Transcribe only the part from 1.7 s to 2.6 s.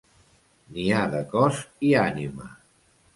i ànima.